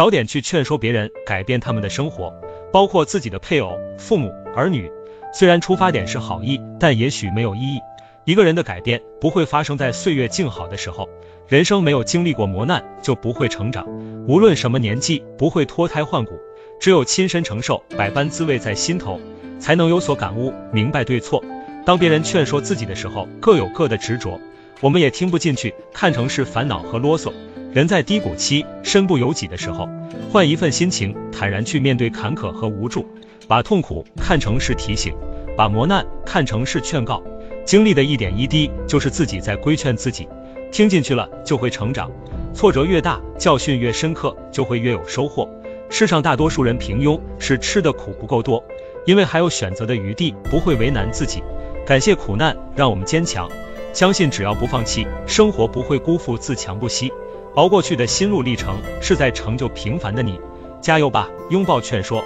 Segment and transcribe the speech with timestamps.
[0.00, 2.32] 少点去劝说别人改变他们的生活，
[2.72, 4.90] 包括自己的配偶、父母、儿女。
[5.30, 7.80] 虽然出发点是好意，但也许没有意义。
[8.24, 11.06] 一个人的改变不会发生在岁月静好的时候，
[11.48, 13.86] 人生没有经历过磨难就不会成长。
[14.26, 16.32] 无论什么年纪，不会脱胎换骨，
[16.80, 19.20] 只有亲身承受百般滋味在心头，
[19.58, 21.44] 才能有所感悟，明白对错。
[21.84, 24.40] 当别人劝说自己的时候，各有各的执着，
[24.80, 27.30] 我们也听不进去，看成是烦恼和啰嗦。
[27.72, 29.88] 人在低谷期、身不由己的时候，
[30.32, 33.06] 换一份心情，坦然去面对坎坷和无助，
[33.46, 35.14] 把痛苦看成是提醒，
[35.56, 37.22] 把磨难看成是劝告。
[37.64, 40.28] 经历的一点一滴，就是自己在规劝自己。
[40.72, 42.10] 听进去了，就会成长。
[42.52, 45.48] 挫折越大，教训越深刻，就会越有收获。
[45.90, 48.64] 世上大多数人平庸，是吃的苦不够多，
[49.06, 51.40] 因为还有选择的余地，不会为难自己。
[51.86, 53.48] 感谢苦难，让我们坚强。
[53.92, 57.12] 相信只要不放弃，生活不会辜负自强不息。
[57.56, 60.40] 熬过去的心路历程，是在成就平凡的你。
[60.80, 61.28] 加油吧！
[61.50, 62.24] 拥抱劝说。